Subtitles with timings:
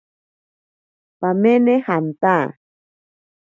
[1.19, 2.35] Pamene janta.